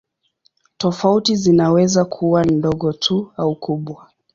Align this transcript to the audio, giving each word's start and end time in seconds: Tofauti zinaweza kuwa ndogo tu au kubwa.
Tofauti 0.77 1.35
zinaweza 1.35 2.05
kuwa 2.05 2.43
ndogo 2.43 2.93
tu 2.93 3.31
au 3.37 3.55
kubwa. 3.55 4.07